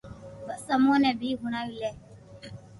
[0.45, 1.89] بس امو ني ھي ھڻاو وي لي